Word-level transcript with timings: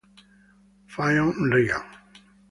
Fionn 0.87 1.53
Regan 1.53 1.85